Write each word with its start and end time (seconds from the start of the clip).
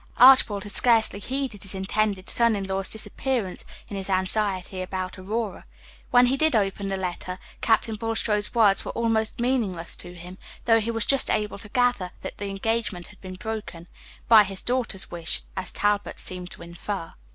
Archibald 0.17 0.63
had 0.63 0.71
scarcely 0.71 1.19
heeded 1.19 1.61
his 1.61 1.75
intended 1.75 2.27
son 2.27 2.55
in 2.55 2.63
law's 2.63 2.89
disappearance 2.89 3.63
in 3.87 3.95
his 3.95 4.09
anxiety 4.09 4.81
about 4.81 5.19
Aurora. 5.19 5.67
When 6.09 6.25
he 6.25 6.37
did 6.37 6.55
open 6.55 6.87
the 6.87 6.97
letter, 6.97 7.37
Captain 7.61 7.97
Bulstrode's 7.97 8.55
words 8.55 8.83
were 8.83 8.93
almost 8.93 9.39
meaningless 9.39 9.95
to 9.97 10.15
him, 10.15 10.39
though 10.65 10.79
he 10.79 10.89
was 10.89 11.05
just 11.05 11.29
able 11.29 11.59
to 11.59 11.69
gather 11.69 12.13
that 12.21 12.39
the 12.39 12.49
engagement 12.49 13.09
had 13.09 13.21
been 13.21 13.35
broken 13.35 13.87
by 14.27 14.43
his 14.43 14.63
daughter's 14.63 15.11
wish, 15.11 15.43
as 15.55 15.69
Talbot 15.71 16.19
seemed 16.19 16.49
to 16.49 16.63
infer. 16.63 17.11